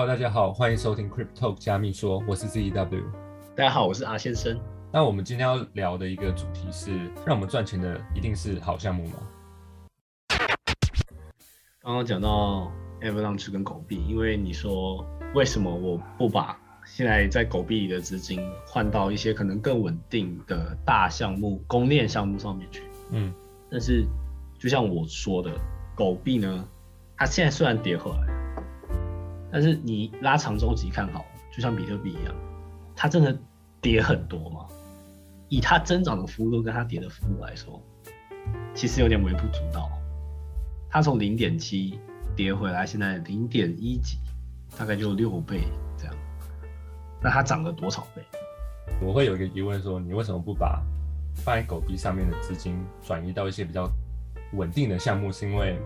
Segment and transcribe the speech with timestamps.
[0.00, 3.02] Hello，大家好，欢迎收听 Crypto 加密说，我是 ZW。
[3.54, 4.58] 大家好，我是阿先生。
[4.90, 6.90] 那我们今天要聊的一个主题是，
[7.26, 9.18] 让我们赚钱的一定是好项目吗？
[11.82, 12.72] 刚刚讲到
[13.02, 15.04] Avalanche 跟狗币，因为你说
[15.34, 22.84] 为什么我不把现在在狗币里的资金换到一些可能更稳定的大项目、公链项目上面去？
[23.10, 23.30] 嗯，
[23.70, 24.06] 但是
[24.58, 25.52] 就像我说的，
[25.94, 26.66] 狗币呢，
[27.18, 28.39] 它现在虽然跌回来，
[29.52, 32.34] 但是你拉长周期看好，就像比特币一样，
[32.94, 33.36] 它真的
[33.80, 34.66] 跌很多吗？
[35.48, 37.82] 以它增长的幅度跟它跌的幅度来说，
[38.74, 39.90] 其实有点微不足道。
[40.88, 41.98] 它从零点七
[42.36, 44.18] 跌回来，现在零点一几，
[44.78, 45.62] 大概就六倍
[45.96, 46.14] 这样。
[47.20, 48.22] 那它涨了多少倍？
[49.02, 50.80] 我会有一个疑问，说你为什么不把
[51.34, 53.90] 放在狗币上面的资金转移到一些比较
[54.52, 55.32] 稳定的项目？
[55.32, 55.78] 是因为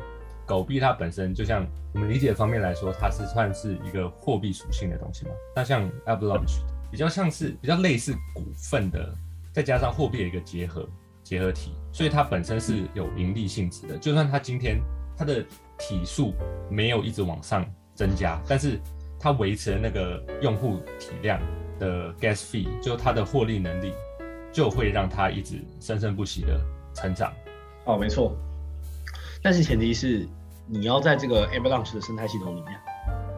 [0.46, 5.32] 狗币它本身就像我们理解方面来说，它是算是一个货币属性的东西嘛？
[5.56, 9.14] 那像 Avalanche 比较像是比较类似股份的，
[9.52, 10.88] 再加上货币的一个结合。
[11.22, 13.96] 结合体，所以它本身是有盈利性质的。
[13.96, 14.78] 就算它今天
[15.16, 15.42] 它的
[15.78, 16.34] 体数
[16.70, 17.64] 没有一直往上
[17.94, 18.78] 增加，但是
[19.18, 21.40] 它维持了那个用户体量
[21.78, 23.94] 的 gas fee，就它的获利能力，
[24.52, 26.60] 就会让它一直生生不息的
[26.92, 27.32] 成长。
[27.86, 28.36] 哦，没错。
[29.44, 30.26] 但是前提是
[30.66, 32.80] 你要在这个 Avalanche 的生态系统里面，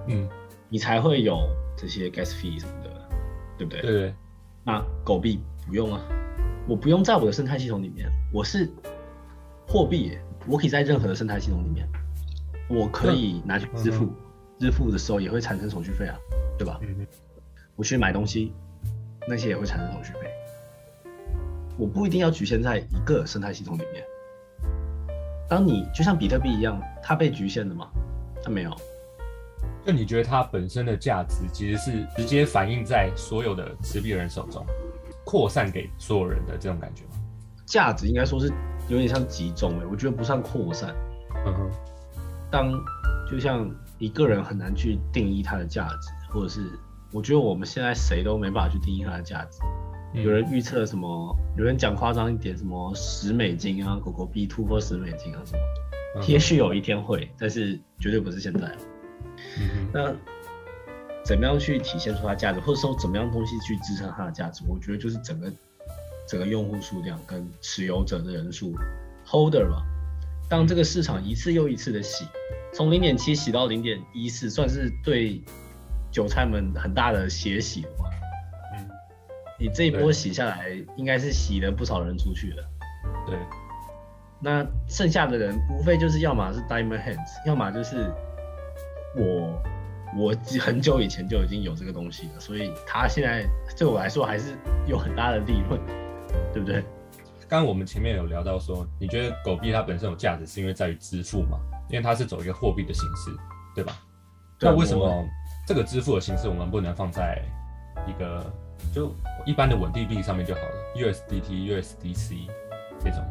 [0.07, 0.29] 嗯，
[0.69, 1.37] 你才会有
[1.77, 3.09] 这些 gas fee 什么的，
[3.59, 3.83] 对不对？
[3.83, 4.15] 对对。
[4.63, 6.01] 那狗币不用啊。
[6.69, 8.71] 我不用在我的生态系统里面，我是
[9.67, 11.89] 货币，我可以在任何的生态系统里面，
[12.69, 14.09] 我可以拿去支付，
[14.61, 16.17] 支付的时候也会产生手续费啊，
[16.57, 16.79] 对吧？
[16.83, 17.05] 嗯
[17.75, 18.53] 我去买东西，
[19.29, 20.31] 那些也会产生手续费。
[21.77, 24.05] 我不一定要局限在一个生态系统里面。
[25.49, 27.89] 当你就像比特币一样，它被局限了吗？
[28.43, 28.75] 它没有。
[29.85, 34.67] 就你觉得它本身的价值其实是直接反映在所有的持币人手中？
[35.25, 37.11] 扩散给所有人的这种感觉吗？
[37.65, 38.53] 价值应该说是
[38.89, 40.95] 有点像集中诶，我觉得不算扩散。
[41.45, 41.71] 嗯哼，
[42.51, 42.73] 当
[43.31, 43.69] 就像
[43.99, 46.79] 一个人很难去定义它的价值，或者是
[47.13, 49.61] 我觉得我们现在谁都没办法去定义它的价值。
[50.23, 51.37] 有人预测什么？
[51.57, 56.25] 有人讲夸张一点，什么十美金啊，狗狗币突破十美金啊什么？
[56.27, 58.67] 也许有一天会，但是绝对不是现在。
[59.59, 60.15] 嗯，那。
[61.25, 64.63] 怎么样去体现出它价值，或者说怎么样东西去支撑它的价值？
[64.69, 65.53] 我觉得就是整个
[66.29, 68.73] 整个用户数量跟持有者的人数
[69.27, 69.83] ，holder 吧。
[70.49, 72.25] 当这个市场一次又一次的洗，
[72.73, 75.43] 从零点七洗到零点一四，算是对
[76.13, 77.85] 韭菜们很大的血洗？
[79.59, 82.65] 嗯，你这一波洗下来，应该是洗了不少人出去了。
[83.27, 83.39] 对，
[84.41, 88.13] 那剩下的人无非就是要么是 diamond hands，要么就是
[89.17, 89.63] 我。
[90.17, 93.45] 我很久以前就已经有这个东西了，所以它现在
[93.77, 94.57] 对我来说还是
[94.87, 95.79] 有很大的利润，
[96.55, 96.81] 对不对？
[97.49, 101.59] 刚刚我们前面有聊到说，你觉得狗币它本身有价值，是因为在于支付嘛？
[101.91, 103.37] 因为它是走一个货币的形式，
[103.75, 103.99] 对吧？
[104.61, 105.29] 那为什么
[105.67, 107.43] 这个支付的形式我们不能放在
[108.07, 108.51] 一个
[108.95, 109.15] 就
[109.45, 112.49] 一般的稳定币上面就好了？USDT、USDC
[113.01, 113.25] 这种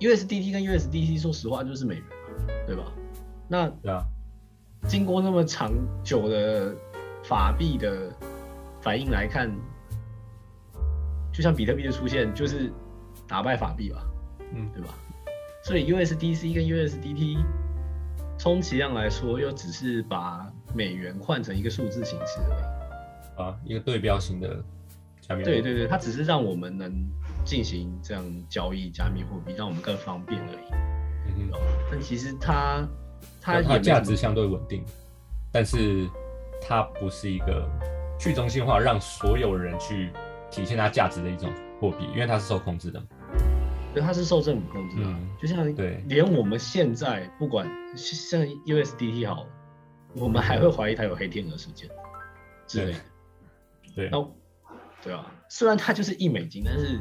[0.00, 2.84] ，USDT 跟 USDC 说实话就是美元嘛，对吧？
[3.48, 4.04] 那对啊。
[4.86, 5.72] 经过那么长
[6.02, 6.74] 久的
[7.22, 8.12] 法币的
[8.82, 9.50] 反应来看，
[11.32, 12.70] 就像比特币的出现，就是
[13.26, 14.04] 打败法币吧，
[14.54, 14.94] 嗯，对吧？
[15.62, 17.42] 所以 USDC 跟 USDT
[18.36, 22.83] 充其量来说，又只是把美元换成一个数字形式而已。
[23.36, 24.62] 啊，一个对标型的
[25.20, 25.44] 加密。
[25.44, 26.92] 对对对，它只是让我们能
[27.44, 31.38] 进行这样交易加密货币，让我们更方便而已。
[31.38, 31.58] 嗯哼。
[31.90, 32.86] 但其实它。
[33.40, 34.84] 它它价值相对稳定，
[35.50, 36.08] 但是
[36.60, 37.66] 它不是一个
[38.18, 40.10] 去中心化让所有人去
[40.50, 43.02] 体现它价值的一种货币，因为它是受控制的。
[43.94, 45.14] 对，它是受政府控制的。
[45.40, 49.46] 就像对，连我们现在不管像 USDT 好，
[50.14, 51.88] 我们还会怀疑它有黑天鹅事件
[52.66, 52.98] 之类的。
[53.94, 54.28] 对，那
[55.02, 57.00] 对啊，虽然它就是一美金，但是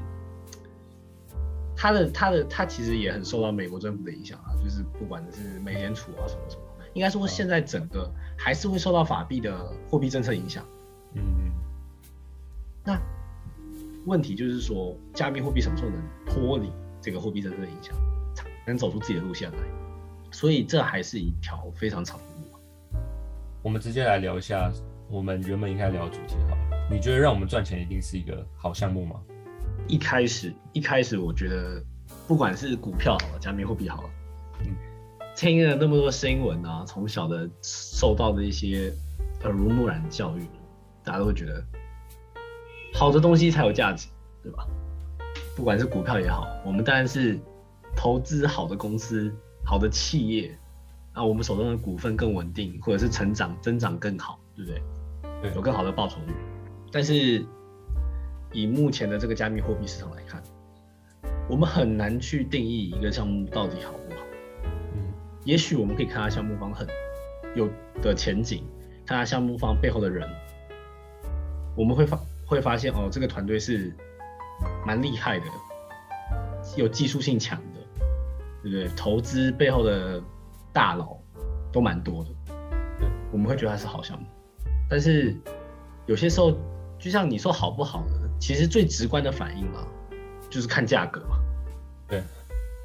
[1.75, 4.53] 它的它的它其实也很受到美国政府的影响啊。
[4.63, 6.61] 就是不管是美联储啊什么什么，
[6.93, 10.65] 应该说现在整个还是会受到法币的货币政策影响。
[11.15, 11.51] 嗯，
[12.85, 12.97] 那
[14.05, 17.93] 问题就是说，加密货币什么时候能脱离这个货币政策的影响，
[18.65, 19.57] 能走出自己的路线来？
[20.31, 22.99] 所以这还是一条非常长的路。
[23.61, 24.71] 我们直接来聊一下
[25.09, 26.72] 我们原本应该聊的主题好了。
[26.91, 29.19] 你觉得让我们赚钱一定是一个好项目吗？
[29.87, 31.83] 一开始一开始我觉得，
[32.27, 34.09] 不管是股票好了，加密货币好了。
[34.61, 34.75] 嗯
[35.35, 38.93] 听了那么多新闻啊，从小的受到的一些
[39.41, 40.45] 耳濡目染的教育，
[41.03, 41.63] 大家都会觉得
[42.93, 44.07] 好的东西才有价值，
[44.43, 44.67] 对吧？
[45.55, 47.39] 不管是股票也好，我们当然是
[47.95, 49.33] 投资好的公司、
[49.65, 50.55] 好的企业，
[51.13, 54.81] 啊，我们手中的股份更稳定，或者是成长增长更好，对不对？
[55.41, 56.33] 对，有更好的报酬率。
[56.93, 57.45] 但是
[58.53, 60.41] 以目前的这个加密货币市场来看，
[61.49, 64.21] 我们很难去定义一个项目到底好不好。
[64.93, 65.11] 嗯，
[65.43, 66.87] 也许我们可以看它项目方很
[67.55, 67.67] 有
[68.01, 68.63] 的前景，
[69.05, 70.29] 看它项目方背后的人，
[71.75, 73.93] 我们会发会发现哦，这个团队是。
[74.85, 75.45] 蛮厉害的，
[76.77, 78.05] 有技术性强的，
[78.61, 78.87] 对不对？
[78.95, 80.21] 投资背后的
[80.71, 81.17] 大佬
[81.71, 82.29] 都蛮多的，
[83.31, 84.25] 我们会觉得它是好项目。
[84.89, 85.35] 但是
[86.05, 86.55] 有些时候，
[87.03, 89.85] 就像你说好不好的，其实最直观的反应嘛，
[90.49, 91.37] 就是看价格嘛。
[92.07, 92.23] 对，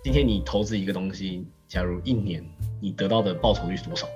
[0.03, 2.45] 今天你投资一个东西，假如一年
[2.81, 4.09] 你得到的报酬率是多少？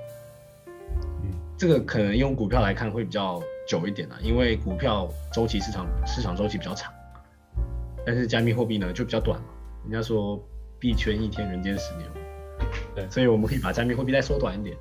[1.23, 6.91] 嗯，这个可能用股票来看会比较久一点啊，因为股票周期市场市场周期比较长。
[8.05, 9.45] 但是加密货币呢就比较短嘛，
[9.83, 10.37] 人家说
[10.79, 12.09] 币圈一天人间十年，
[12.93, 14.75] 对，所以我们可以把加密货币再缩短一点，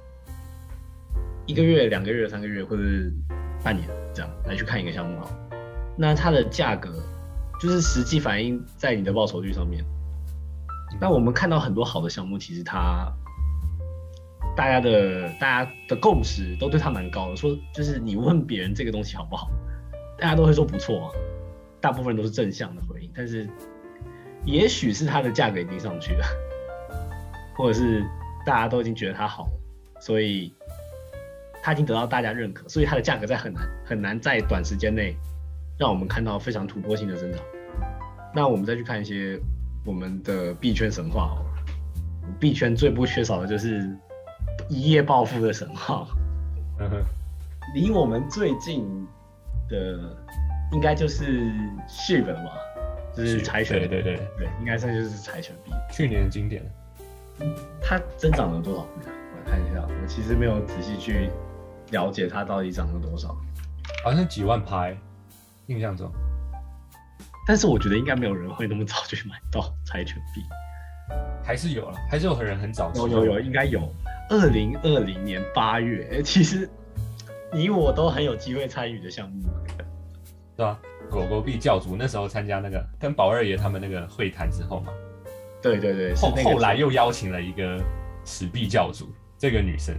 [1.46, 3.12] 一个月、两个月、三个月或者是
[3.62, 5.31] 半年这样来去看一个项目好，
[5.97, 6.91] 那它的价格
[7.61, 9.85] 就是实际反映在你的报酬率上面。
[11.00, 13.11] 那我们看到很多好的项目，其实它
[14.56, 19.50] 大家的大家的共识都对它蛮高的，说就是你问别人这个东西好不好，
[20.19, 21.11] 大家都会说不错啊。
[21.81, 23.49] 大部分都是正向的回应，但是
[24.44, 26.25] 也许是它的价格已经上去了，
[27.56, 28.05] 或者是
[28.47, 29.49] 大家都已经觉得它好，
[29.99, 30.55] 所以
[31.62, 35.17] 它已经得到大家认可，所以它的价格在很难很难在短时间内
[35.79, 37.41] 让我们看到非常突破性的增长。
[38.35, 39.38] 那我们再去看一些
[39.87, 41.41] 我们的币圈神话哦，
[42.41, 43.88] 币圈最不缺少的就是
[44.69, 46.06] 一夜暴富的神话。
[46.81, 47.03] 嗯哼，
[47.75, 49.06] 离我们最近
[49.70, 50.17] 的。
[50.73, 51.53] 应该就是
[51.87, 52.50] SHIB 了嘛，
[53.14, 55.70] 就是柴犬，对对对对，应该算就是柴犬币。
[55.93, 56.62] 去年的经典，
[57.79, 58.81] 它增长了多少？
[58.81, 61.29] 我来看一下，我其实没有仔细去
[61.92, 63.36] 了解它到底涨了多少，
[64.02, 64.96] 好像几万拍，
[65.66, 66.10] 印象中。
[67.46, 70.42] 但是我觉得应该没有人会那么早就买到柴犬币，
[71.44, 72.90] 还是有了，还是有很人很早。
[72.96, 73.80] 有有有，应该有。
[74.30, 76.68] 二零二零年八月， 其实
[77.52, 79.48] 你我都很有机会参与的项目。
[80.54, 80.78] 对吧？
[81.10, 84.92] 狗狗币教主那时候参加那个跟宝二爷他们那个会谈之后嘛，
[85.60, 87.82] 对对对，后后来又邀请了一个
[88.24, 89.94] 史币教主，这个女生，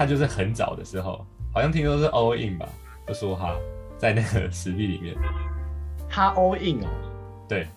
[0.00, 2.66] 她就是很早的时候，好像听说是 all in 吧，
[3.06, 3.54] 就说哈，
[3.98, 5.14] 在那个实力里面，
[6.08, 6.88] 他 all in 哦，
[7.46, 7.68] 对，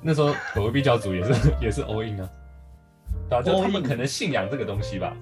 [0.00, 2.30] 那时候狗狗币教主也是 也是 all in 啊，
[3.28, 5.14] 对啊，就他们可能信仰这个东西吧，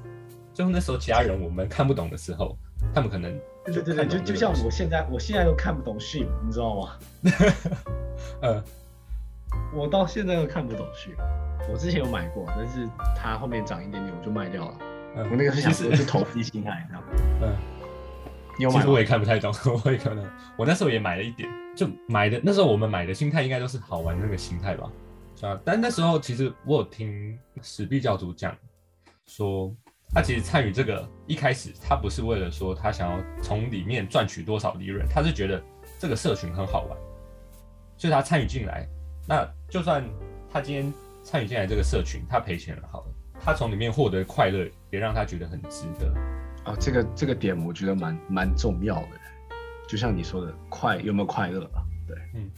[0.55, 2.57] 就那时候其他人我们看不懂的时候，
[2.95, 3.37] 他们可能。
[3.65, 6.93] 对对对，就就像我现在，我现在都看不懂 s h i p 你知道吗？
[8.41, 8.63] 呃，
[9.75, 14.79] 我到现在都看不懂 s h i p 我之前有买过，但是它后面涨一点点，我就卖掉了。
[15.31, 17.07] 我那个是想说是投资心态，知道吗？
[17.43, 17.57] 嗯。
[18.59, 19.55] 有其实我也看不太懂，
[19.85, 24.91] 我也可能，我那时候也买了一点，就买的那时候我们买的心态应该都是好玩那个心态吧，
[25.37, 25.61] 是吧？
[25.65, 28.57] 但那时候其实我有听史毕教主讲
[29.27, 29.75] 说。
[30.11, 35.63] 他其实参与这个一开始，他不是为了说他想要从里面赚取多少利润，他是觉得
[35.99, 36.99] 这个社群很好玩，
[37.99, 38.89] 所以他参与进来。
[39.29, 40.03] 那就算
[40.51, 40.91] 他今天
[41.23, 43.07] 参与进来这个社群，他赔钱了，好了，
[43.41, 46.13] 他从里面获得快乐，也让他觉得很值得。
[46.65, 49.09] 啊，这个这个点我觉得蛮蛮重要的。
[49.89, 51.83] 就像你说的，快有没有快乐啊？
[52.07, 52.51] 对，嗯，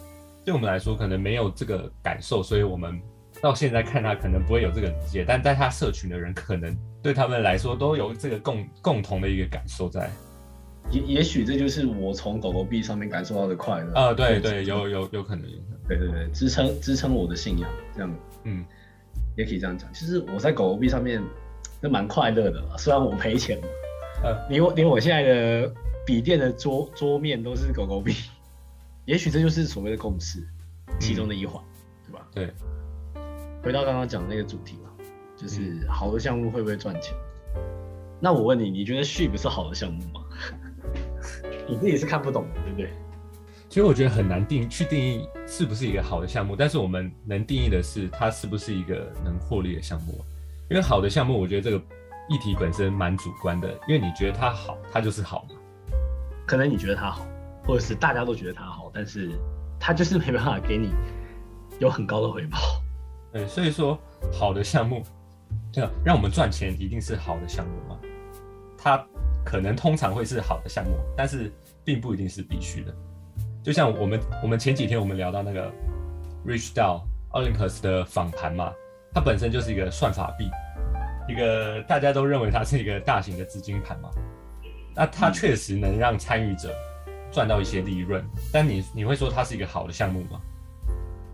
[0.45, 3.01] 对我们来说可能没有这个感受，所以我们
[3.41, 6.77] 到现在看他可能不会有这个理解，但在他社群的人可能。
[7.03, 10.11] 对他们来说都有这个共共同的一个感受在，
[10.91, 18.63] 也也许这就是我从狗狗币上面感受到的快乐啊，对对，有有有可能，有可能，对对对，支撑支撑我的信仰，这样，嗯，
[19.41, 19.93] 也可以这样讲。
[19.93, 21.23] 其实我在狗狗币上面
[21.81, 23.67] 都蛮快乐的，虽然我赔钱嘛，
[24.25, 25.73] 呃，连我连我现在的
[26.07, 28.15] 笔电的桌桌面都是狗狗币，
[29.07, 30.47] 也许这就是所谓的共识
[30.99, 31.63] 其中的一环，
[32.07, 32.27] 对吧？
[32.33, 32.51] 对，
[33.63, 34.91] 回到刚刚讲的那个主题嘛。
[35.37, 37.15] 就是好的项目会不会赚钱？
[38.21, 40.21] 那我问你，你觉得 i p 是好的项目吗？
[41.67, 42.91] 你自己是看不懂的，对不对？
[43.71, 50.25] 其实我觉得很难定去定义是不是一个好的项目，但是我们能定义的是它是不是一个能获利的项目。
[50.69, 51.79] 因为好的项目，我觉得这个
[52.29, 55.55] 议题本身蛮主观的，因为你觉得它好，它就是好嘛。
[56.49, 57.25] 可能你觉得它好，
[57.65, 59.31] 或者是大家都觉得它好，但是
[59.79, 60.91] 它就是没办法给你
[61.79, 62.59] 有很高的回报。
[63.33, 63.97] 对，所以说
[64.33, 65.05] 好的项目。
[65.73, 68.01] 对，让我们赚钱一定是好的项目嘛？
[68.77, 69.07] 它
[69.45, 71.53] 可能通常会是好的项目，但是
[71.85, 72.93] 并不一定是必须的。
[73.63, 75.71] 就像我们我们前几天我们聊到那个
[76.47, 77.03] Rich DAO
[77.33, 78.73] Olympus 的访谈嘛，
[79.13, 80.51] 它本身就是一个算法币，
[81.29, 84.09] 一个大家都认为它是一个大型的资金盘嘛。
[84.95, 86.75] 那它确实能让参与者
[87.31, 90.41] 赚到一些利润，但你你会说它是一个好的项目吗？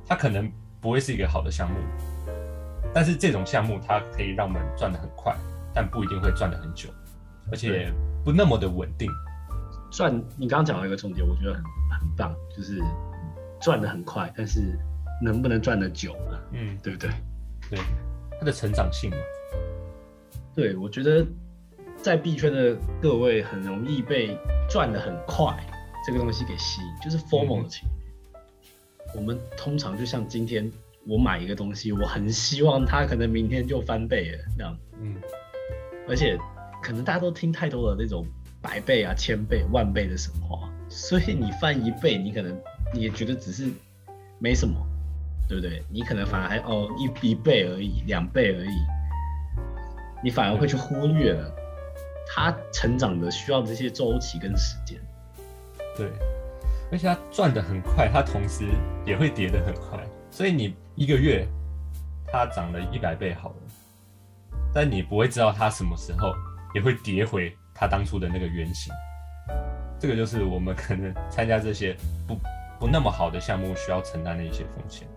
[0.04, 1.76] 它可能不会是一个好的项目，
[2.92, 5.34] 但是这种项目它可以让我们赚得很快，
[5.72, 6.88] 但不一定会赚得很久，
[7.52, 7.92] 而且
[8.24, 9.08] 不那么的稳定。
[9.90, 12.80] 赚，你刚刚讲到一个重点，我觉得很很棒，就是
[13.60, 14.78] 赚的很快，但是
[15.22, 16.38] 能不能赚的久呢？
[16.52, 17.10] 嗯，对不对？
[17.70, 17.78] 对，
[18.38, 19.16] 它的成长性嘛。
[20.54, 21.26] 对，我觉得。
[22.02, 24.38] 在币圈的各位很容易被
[24.68, 25.56] 赚的很快
[26.06, 29.16] 这个东西给吸引，就是 formal 的情绪。
[29.16, 30.70] 我们通常就像今天
[31.08, 34.78] 我买一个东西，我很希望它可能明天就翻倍了这样。
[35.00, 35.16] 嗯。
[36.06, 36.38] 而且
[36.82, 38.24] 可能大家都听太多的那种
[38.66, 42.60] 百倍啊、千倍、万倍的神话，所以你翻一倍，你可能
[42.92, 43.70] 你也觉得只是
[44.40, 44.74] 没什么，
[45.48, 45.84] 对不对？
[45.88, 48.76] 你可能反而还哦一一倍而已，两倍而已，
[50.20, 51.54] 你反而会去忽略了。
[52.28, 54.98] 它成长的需要这些周期跟时间，
[55.96, 56.10] 对，
[56.90, 58.64] 而且它赚的很快，它同时
[59.06, 61.46] 也会跌的很快，所以你一个月
[62.26, 63.56] 它涨了一百倍好了，
[64.74, 66.34] 但你不会知道它什么时候
[66.74, 68.92] 也会跌回它当初的那个原型。
[69.98, 72.36] 这个就是我们可能参加这些不
[72.78, 75.08] 不那么好的项目需要承担的一些风险。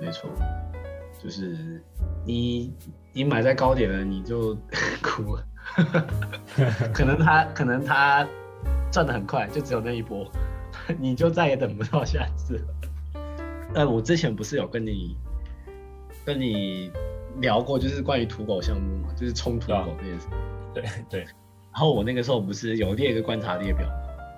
[0.00, 0.28] 没错，
[1.22, 1.82] 就是
[2.26, 2.74] 你
[3.12, 4.54] 你买在高点了，你就
[5.02, 5.46] 哭 了。
[6.92, 8.26] 可能他可能他
[8.90, 10.30] 赚的很快，就只有那一波，
[10.98, 13.22] 你就再也等不到下次了。
[13.74, 15.16] 呃，我之前不是有跟你
[16.26, 16.92] 跟你
[17.38, 20.26] 聊过，就是关于土狗项目嘛，就是冲土狗这件事。
[20.74, 21.26] 对对。
[21.72, 23.86] 然后我那个时候不是有列一个观察列表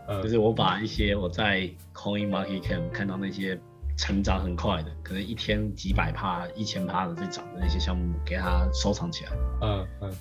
[0.08, 3.58] 嘛，就是我把一些我在 Coin Market Cap 看到那些
[3.96, 9.32] 成长很快的，可能一天几百趴、一千趴的在涨的那些项目，给它收藏起来。
[9.62, 10.12] 嗯嗯。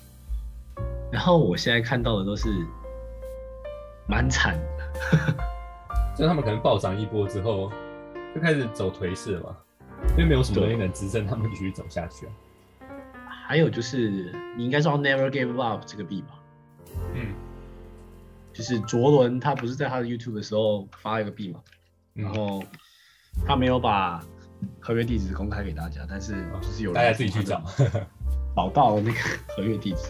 [1.12, 2.48] 然后我现在看到的都是
[4.08, 5.34] 蛮惨的，
[6.18, 7.70] 就他们可能暴涨一波之后，
[8.34, 9.56] 就开始走颓势了嘛，
[10.10, 12.32] 因为没有什么东西能支撑他们继续走下去啊。
[13.46, 16.28] 还有就是，你应该知道 Never Give Up 这个币吧？
[18.54, 21.60] 嗯，就是卓伦他不是在他的 YouTube 的时候发一个币嘛，
[22.14, 22.62] 然后
[23.46, 24.24] 他没有把
[24.80, 26.32] 合约地址公开给大家，但是
[26.62, 27.62] 就是有人大家自己去找，
[28.56, 29.18] 找到那个
[29.54, 30.08] 合约地址。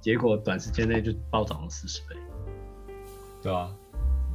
[0.00, 2.14] 结果短时间内就暴涨了四十倍，
[3.42, 3.74] 对啊，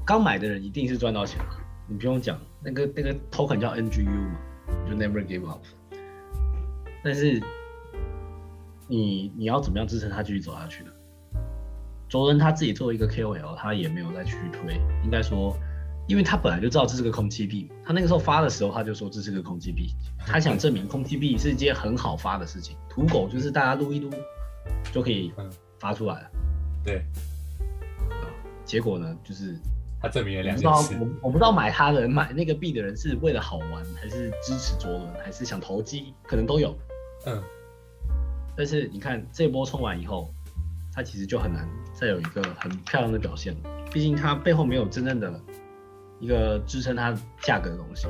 [0.06, 4.38] 刚买的人一定是赚到钱了，你不用讲，那个那个 token 叫 NGU 嘛，
[4.90, 5.64] 就 Never Give Up。
[7.04, 7.42] 但是
[8.88, 10.92] 你你要怎么样支撑他继续走下去呢？
[12.12, 15.58] 卓伦他自己作为一个 KOL，他也没有再去推，应该说，
[16.10, 19.96] 因为他本来就知道这是个空气币，他那个时候发的时候他就说这是个空气币，
[20.28, 24.12] 他想证明空气币是一件很好发的事情，土狗就是大家撸一撸。
[24.94, 25.34] 就可以
[25.80, 26.32] 发出来了，
[26.84, 27.04] 对。
[28.64, 29.58] 结果呢，就是
[30.00, 30.96] 他证明了两件事。
[31.00, 36.78] 我我不知道买他的人买那个币的人是为了好玩，还是支持卓伦，还是想投机，可能都有。
[37.26, 37.42] 嗯。
[38.56, 40.32] 但是你看这波冲完以后，
[40.94, 43.70] 他其实就很难再有一个很漂亮的表现了。
[43.92, 45.40] 毕竟他背后没有真正的
[46.20, 48.08] 一个支撑它价格的东西。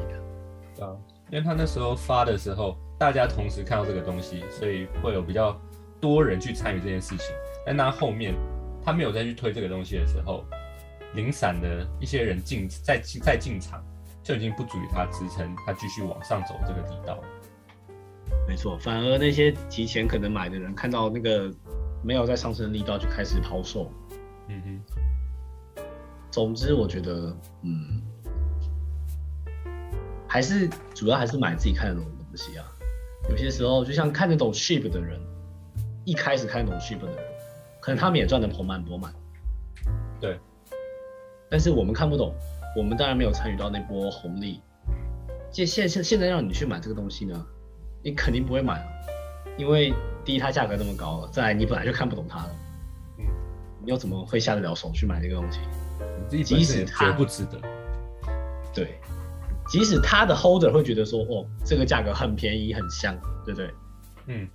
[0.79, 0.95] 啊，
[1.29, 5.59] 因为他那时候发的时候，大家同时看到这个东西，所以会有比较。
[6.01, 7.27] 多人去参与这件事情，
[7.63, 8.33] 但他后面
[8.83, 10.43] 他没有再去推这个东西的时候，
[11.13, 13.79] 零散的一些人进再再进场，
[14.23, 17.23] 就已经不足以他支撑他继续往上走这个地道了。
[18.47, 21.53] 没错，反而那些提前可能买的人，看到那个
[22.03, 23.91] 没有在上升的力道，就开始抛售。
[24.47, 25.83] 嗯哼。
[26.29, 28.01] 总之，我觉得，嗯，
[30.27, 32.65] 还是主要还是买自己看得懂的东西啊。
[33.29, 35.19] 有些时候，就像看得懂 ship 的人。
[36.03, 37.15] 一开始看懂 ship 的人，
[37.79, 39.13] 可能他们也赚得盆满钵满。
[40.19, 40.39] 对，
[41.47, 42.33] 但是我们看不懂，
[42.75, 44.63] 我们当然没有参与到那波红利。
[45.51, 47.45] 现现现现在让你去买这个东西呢，
[48.03, 48.91] 你肯定不会买了，
[49.57, 49.93] 因为
[50.25, 52.55] 第一它价格那么高了，再来你本来就看不懂它了。
[53.19, 53.25] 嗯，
[53.83, 55.59] 你又怎么会下得了手去买这个东西？
[56.43, 57.59] 即使它不值得。
[58.73, 58.99] 对，
[59.67, 63.15] 即使它的 holder 会觉得说，哦，这个价格很便宜很香，
[63.45, 63.73] 对不对？
[64.27, 64.47] 嗯。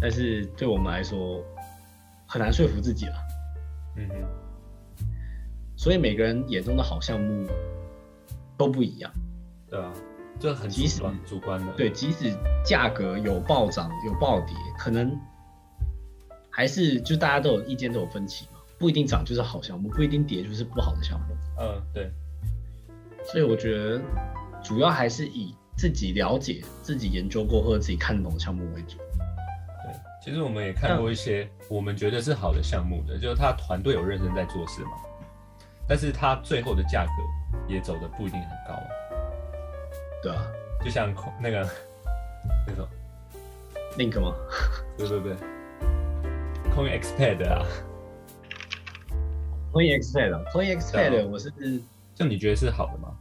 [0.00, 1.42] 但是对我们来说
[2.26, 3.14] 很难说服自己了，
[3.96, 4.14] 嗯哼，
[5.76, 7.46] 所以每个人眼中的好项目
[8.58, 9.10] 都不一样，
[9.70, 9.92] 对啊，
[10.40, 15.18] 这很即使主观观的，对，即使价格有暴涨有暴跌，可能
[16.50, 21.36] 还是就大家都有意见都有分歧嘛，不一定涨就是好项目，不一定跌就是不好的项目。
[21.60, 22.10] 嗯，对。
[23.26, 24.00] 所以我觉得
[24.62, 28.98] 主要还是以自己了解、自己研究过或者自己看懂的项目为主。
[28.98, 34.90] 对，其实我们也看过一些我们觉得是好的项目的，就是他团队有认真在做事嘛，
[35.88, 37.12] 但是他最后的价格
[37.66, 38.82] 也走的不一定很高。
[40.24, 40.46] 对啊，
[40.82, 41.68] 就像那个
[42.66, 42.88] 那种
[43.98, 44.34] Link 吗？
[44.96, 45.36] 对 对对。
[46.74, 47.64] Coin Expert 啊
[49.72, 51.52] ，Coin Expert，Coin Expert，我是，
[52.14, 53.14] 就你觉得是好的吗？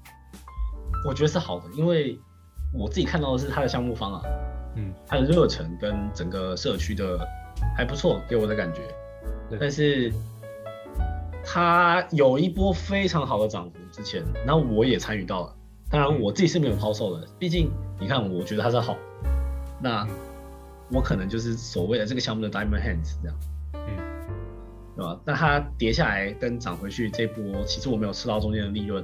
[1.05, 2.17] 我觉得是好的，因为
[2.73, 4.21] 我自己看到的是它的项目方啊，
[4.75, 7.19] 嗯，它的热忱跟整个社区的
[7.75, 8.81] 还不错，给我的感觉。
[9.59, 10.11] 但是
[11.45, 15.55] 它有一波非常好的涨幅，之前，那我也参与到了，
[15.93, 18.97] 当然我自己是没有抛售的，毕竟你看，我觉得它是好，
[19.79, 20.05] 那。
[20.91, 23.37] 我可能就是所谓的这个项目的 diamond hands 这样，
[23.73, 23.97] 嗯，
[24.95, 25.19] 对吧？
[25.25, 29.03] 那它跌下来跟涨回去这波，其实我没有吃到中间的利润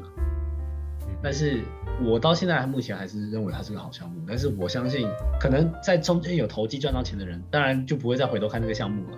[1.24, 1.64] 但是
[2.04, 4.22] 我到现在目前还是认为它是个好项目。
[4.28, 5.08] 但是我相信，
[5.40, 9.18] 可能在中间有投机赚到钱的人，当然就不会再回头看这个项目了，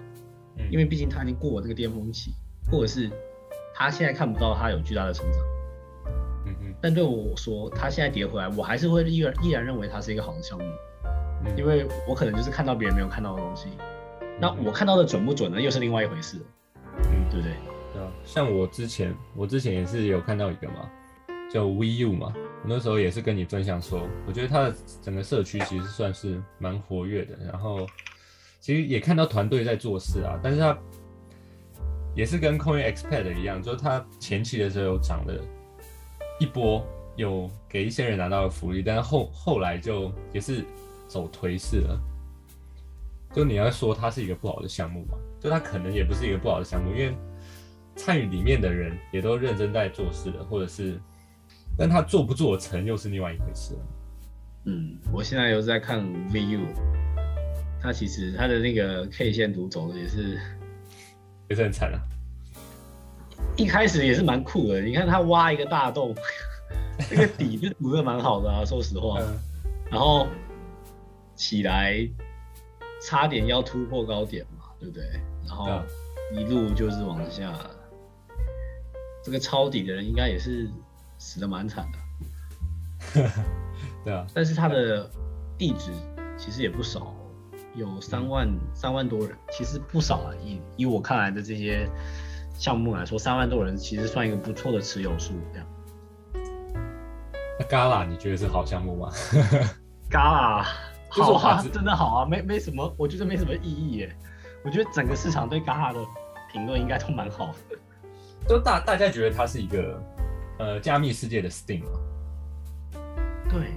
[0.60, 2.32] 嗯，因为毕竟它已经过了这个巅峰期，
[2.72, 3.10] 或者是
[3.74, 5.42] 他现在看不到它有巨大的成长。
[6.82, 10.66] 但对我说，它现在跌回来，我还是会依然依然认为它是一个好的项目。
[11.58, 13.68] 因为我可能就是看到别人没有看到的东西，
[14.40, 15.60] 那我看到的准不准呢？
[15.60, 16.38] 又是另外一回事，
[16.98, 17.56] 嗯，对不对？
[17.94, 20.88] 对啊，像我之前，我之前也是有看到一个嘛，
[21.52, 27.88] 叫 VU 嘛，我那时候也是跟你分享说，我觉得它的整个社区其实算是蛮活跃的，然后
[28.60, 30.78] 其实也看到团队在做事啊，但是它
[32.14, 35.34] 也是跟 Coin Expert 一样，就是它前期的时候有涨了
[36.42, 40.66] 一波，有给一些人拿到了福利，但是后后来就也是。
[41.12, 42.02] 走颓势了，
[43.34, 45.18] 就你要说它是一个不好的项目嘛？
[45.42, 47.14] 就它可能也不是一个不好的项目，因为
[47.98, 50.98] 参与里面的人也都认真在做事的，或者是，
[51.78, 53.80] 但他做不做成又是另外一回事了。
[54.68, 56.62] 嗯，我现在又在看 VU，
[57.82, 60.40] 它其实它的那个 K 线图走的也是
[61.50, 62.00] 也是很惨啊。
[63.56, 66.16] 一开始也是蛮酷的，你看他挖一个大洞，
[67.12, 69.20] 那个底就补的蛮好的啊，说实话，
[69.90, 70.28] 然后。
[71.34, 72.08] 起来，
[73.02, 75.04] 差点要突破高点嘛，对不对？
[75.48, 75.82] 然后
[76.32, 77.52] 一路就是往下，
[79.24, 80.70] 这个抄底的人应该也是
[81.18, 83.22] 死的蛮惨的。
[84.06, 85.10] 对啊，但是他的
[85.58, 85.92] 地址
[86.38, 87.12] 其实也不少，
[87.74, 90.36] 有三万三万多人，其实不少啊。
[90.46, 91.90] 以以我看来的这些
[92.54, 95.34] 项目来说，三万多人其实算一个不错的持有数。
[95.52, 95.68] 这样，
[97.60, 99.12] 那 Gala 你觉得是好项目吗？
[100.10, 100.66] Gala。
[101.14, 104.16] 好啊，真的好啊，没没什么，我觉得没什么意义耶。
[104.64, 106.00] 我觉得整个市场对 Gala 的
[106.50, 107.78] 评论应该都蛮好的，
[108.48, 110.02] 就大大家觉得它是一个
[110.58, 111.90] 呃加密世界的 Steam 吗？
[113.50, 113.74] 对，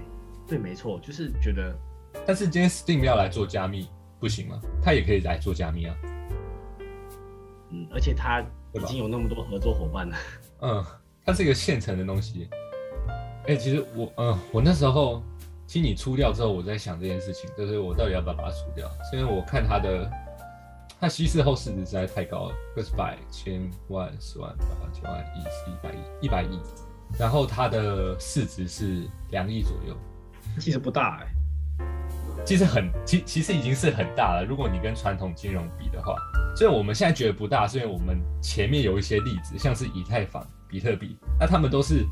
[0.46, 1.76] 对，没错，就是觉得。
[2.24, 3.88] 但是今天 Steam 要来做加密
[4.20, 4.60] 不行吗？
[4.80, 5.96] 它也可以来做加密啊。
[7.74, 8.40] 嗯，而且他
[8.72, 10.16] 已经有那么多合作伙伴了。
[10.60, 10.84] 嗯，
[11.26, 12.48] 它是一个现成的东西。
[13.48, 15.22] 哎，其实我嗯，我那时候。
[15.66, 18.86] 听你出掉之后，我在想这件事情，就是我到底要不要把它出掉？
[19.14, 20.08] 因为我看它的，
[21.00, 26.60] 它稀释后市值实在太高了，个百、千万、十万、百万、千万、亿、十、一百亿、一百亿，
[27.18, 29.96] 然后它的市值是两亿左右，
[30.60, 31.33] 其实不大哎，
[32.44, 34.46] 其实很，其其实已经是很大了。
[34.48, 36.16] 如果你跟传统金融比的话，
[36.56, 42.04] 所以我们现在觉得不大，是因为我们前面有一些例子，像是以太坊、比特币，那他们都是。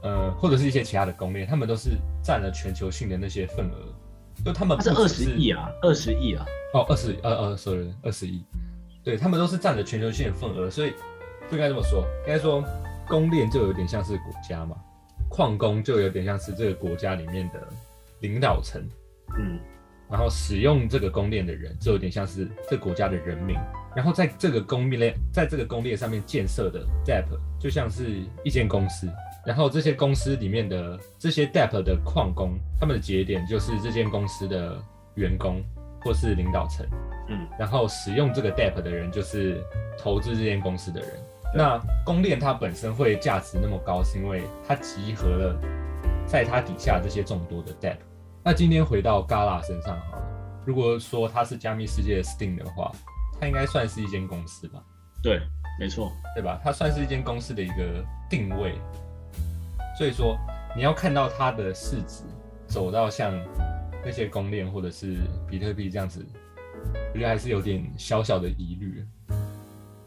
[0.00, 3.92] 呃，或者是一些其他的公链，他们都是占了全球性的那些份额，
[4.44, 8.44] 就他们是二十亿啊，二十亿啊，哦，二十，呃呃，sorry，二十亿，
[9.02, 10.92] 对他们都是占了全球性的份额，所以
[11.50, 12.62] 不应该这么说，应该说
[13.08, 14.76] 公链就有点像是国家嘛，
[15.28, 17.60] 矿工就有点像是这个国家里面的
[18.20, 18.80] 领导层，
[19.36, 19.58] 嗯，
[20.10, 23.56] 然后使用这个公链的人就有点像是这国家的人民，
[23.94, 27.26] 然后在这个公链，在这个公链上面建设的 DApp
[27.60, 29.08] 就像是一间公司。
[29.46, 34.76] 然后这些公司里面的这些 DApp 的矿工，他们的节点就是这间公司的
[35.14, 35.62] 员工
[36.02, 36.86] 或是领导层，
[37.28, 39.62] 嗯，然后使用这个 DApp 的人就是
[39.96, 41.10] 投资这间公司的人。
[41.54, 45.58] 那公链它本身会价值那么高，是因为它集合了
[46.26, 47.96] 在它底下这些众多的 DApp。
[48.50, 50.18] 那今天回到 Gala 身上哈，
[50.64, 52.90] 如果说它是加密世界的 Steam 的话，
[53.38, 54.82] 它应该算是一间公司吧？
[55.22, 55.42] 对，
[55.78, 56.58] 没错，对吧？
[56.64, 58.80] 它算是一间公司的一个定位。
[59.98, 60.34] 所以说，
[60.74, 62.24] 你要看到它的市值
[62.66, 63.38] 走到像
[64.02, 66.26] 那些公链或者是比特币这样子
[67.12, 69.04] 我觉得还是有点小小的疑虑。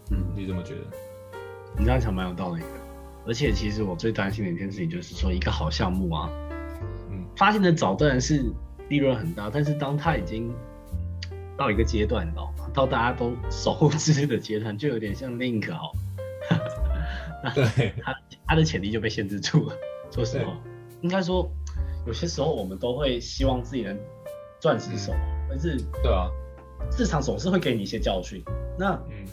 [0.10, 0.82] 嗯，你怎么觉得？
[1.78, 2.68] 你这样想蛮有道理的。
[3.28, 6.51] 而且其实我最担心的一件事情就是说，一个好项目啊，嗯，
[7.36, 8.44] 发现的早当然是
[8.90, 10.54] 利润很大，但是当它已经
[11.58, 12.66] 到一个阶段，你知道吗？
[12.74, 15.92] 到大家都熟知的阶段，就有点像 Link 哦。
[17.56, 18.16] 对，它
[18.48, 19.76] 它的潜力就被限制住了。
[20.12, 20.58] 说实话，
[21.02, 21.50] 应该说
[22.06, 23.98] 有些时候我们都会希望自己能
[24.60, 25.14] 钻石手，
[25.50, 26.30] 但是对啊，
[26.92, 28.44] 市场总是会给你一些教训。
[28.78, 29.26] 那嗯。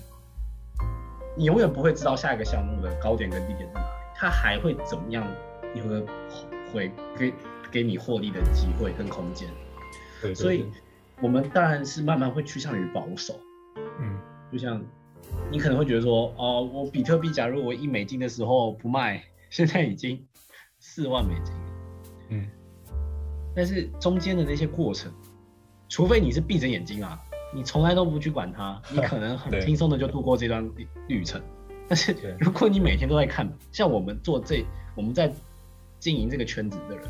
[1.37, 5.24] 你永远不会知道下一个项目的高点跟低点在哪里，它还会怎么样？
[5.72, 6.04] 你会
[6.72, 7.32] 回给
[7.70, 9.48] 给你获利的机会跟空间。
[10.22, 10.66] 对，所以
[11.20, 13.38] 我们当然是慢慢会趋向于保守。
[14.00, 14.18] 嗯，
[14.52, 14.83] 就像
[15.50, 20.26] 你可能会觉得说，哦，我比特币假如我一美金的时候不卖， 现在已经
[20.78, 21.54] 四万美金。
[22.31, 22.46] 嗯，
[23.54, 25.12] 但是中间的那些过程，
[25.88, 27.18] 除非你是闭着眼睛啊。
[27.54, 30.68] 你从来都不去管它， 你可能很轻松的就度过这段
[31.07, 31.40] 旅程。
[31.88, 34.62] 但是如果你每天都在看，像我们做这，
[34.94, 35.33] 我们在
[35.98, 37.09] 经营这个圈子的人，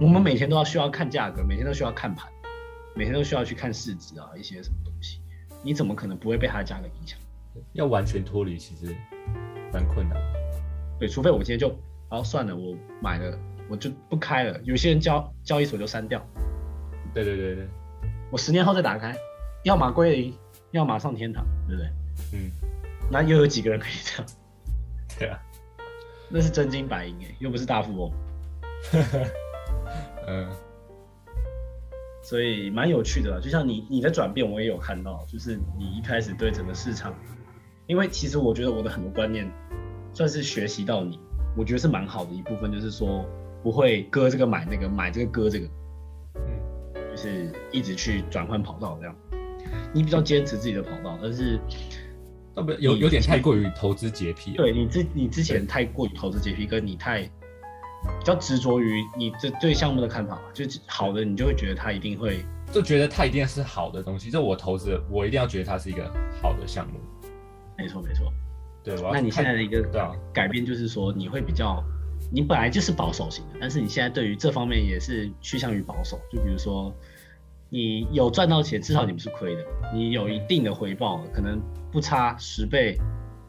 [0.00, 2.28] 我们每天都要需要看价格，每天都需要看盘，
[2.94, 5.20] 每天都需要去看市值啊，一些什么东西，
[5.62, 7.18] 你怎么可能不会被它的价格影响？
[7.74, 8.94] 要完全脱离其实
[9.72, 10.20] 蛮困难。
[10.98, 11.68] 对，除非我今天就，
[12.10, 14.60] 然后算了，我买了，我就不开了。
[14.64, 16.20] 有些人交交易所就删掉。
[17.14, 17.68] 对对对对。
[18.32, 19.16] 我十年后再打开，
[19.62, 20.34] 要么归零，
[20.72, 21.90] 要么上天堂，对不对？
[22.32, 22.50] 嗯，
[23.12, 24.26] 那又有几个人可以这样？
[25.16, 25.40] 对啊，
[26.28, 28.12] 那是真金白银哎，又不是大富翁。
[30.26, 30.48] 嗯，
[32.22, 37.14] 所以蛮有趣的，就像你你的转变，我也有看到，就是你一开始对整个市场，
[37.86, 39.50] 因为其实我觉得我的很多观念
[40.12, 41.18] 算是学习到你，
[41.56, 43.24] 我觉得是蛮好的一部分，就是说
[43.62, 45.66] 不会割这个买那个，买这个割这个。
[46.36, 49.16] 嗯，就是一直去转换跑道这样，
[49.92, 51.60] 你比较坚持自己的跑道，但是，
[52.54, 54.52] 不有有点太过于投资洁癖。
[54.56, 57.28] 对你之你之前太过于投资洁癖，跟你太
[58.18, 64.30] 比较执着于你这对项目的看法嘛，就是好的你就会觉得它一定会，就觉得它一定是好的东西。
[64.30, 67.00] 就我投资，我一定要觉得它是一个好的项目。
[67.76, 68.32] 没错没错，
[68.82, 68.94] 对。
[69.12, 69.82] 那你现在的一个
[70.32, 71.82] 改变就是说，你会比较，
[72.32, 76.18] 你本来就是保守型的，但是你现在对于这方面也是趋向于保守。
[76.30, 76.94] 就比如说。
[77.70, 79.64] 你有赚到钱，至少你不是亏的。
[79.92, 82.96] 你有一定的回报，可能不差十倍、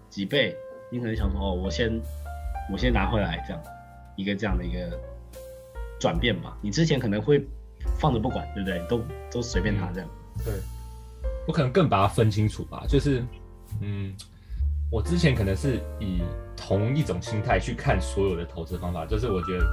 [0.10, 0.56] 几倍。
[0.91, 2.02] 你可能想说，哦，我先，
[2.72, 3.62] 我先拿回来，这样
[4.15, 4.99] 一个这样的一个
[5.99, 6.58] 转变吧。
[6.62, 7.45] 你之前可能会
[7.99, 8.80] 放着不管，对不对？
[8.88, 9.01] 都
[9.32, 10.10] 都随便他这样。
[10.43, 10.54] 对，
[11.47, 12.86] 我可能更把它分清楚吧。
[12.88, 13.23] 就是，
[13.82, 14.13] 嗯，
[14.91, 16.21] 我之前可能是以
[16.56, 19.65] 同一种心态去看所有的投资方法，就是我觉得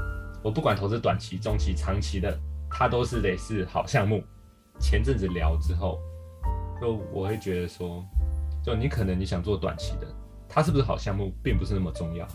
[0.42, 2.38] 我不管投资短期、中期、长期的。
[2.74, 4.24] 它都是得是好项目。
[4.80, 6.00] 前阵子聊之后，
[6.80, 8.02] 就我会觉得说，
[8.64, 10.06] 就你可能你想做短期的，
[10.48, 12.26] 它是不是好项目并不是那么重要。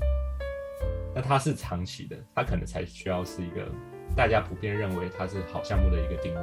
[1.17, 3.67] 那它是长期的，它可能才需要是一个
[4.15, 6.41] 大家普遍认为它是好项目的一个定位。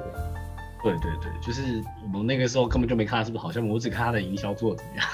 [0.83, 5.07] 对对对，就是我们那个时候根本就没看它是不是好项目，我只看它的营销做的怎么样。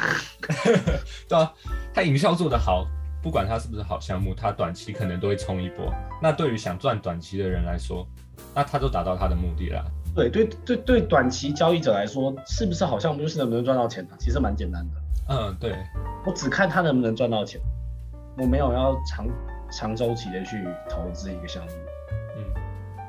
[1.28, 1.52] 对啊，
[1.92, 2.86] 它营销做的好。
[3.22, 5.92] 不管它是不是好项目，它短期可能都会冲一波。
[6.22, 8.08] 那对于想赚短期的人来说，
[8.54, 9.84] 那他都达到他的目的了。
[10.14, 14.94] 对对对对，短期交易者来说，是不是好项目就是能不能赚到钱呢，其实蛮简单的。
[15.28, 15.76] 嗯，对。
[16.26, 17.60] 我只看他能不能赚到钱，
[18.40, 19.26] 我没有要长
[19.70, 21.72] 长周期的去投资一个项目。
[22.36, 22.44] 嗯，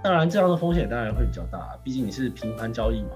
[0.03, 3.09] 当然这样的风险当然会比较大，毕竟你是频繁交易嘛。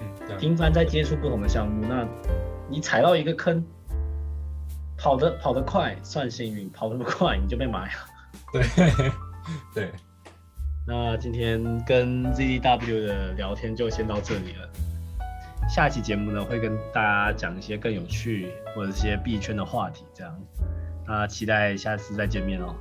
[0.00, 2.06] 嗯，频繁在接触不同的项目，那
[2.68, 3.64] 你踩到一个坑。
[4.96, 7.92] 跑得跑得快算幸运，跑得不快你就被埋了。
[8.54, 8.62] 对
[9.74, 9.90] 对，
[10.86, 14.70] 那今天跟 ZDW 的聊天就先到这里了。
[15.68, 20.32] 下期节目呢会跟大家讲一些更有趣或者一些币圈的话题，这样。
[21.06, 22.74] 那期待下次再见面哦。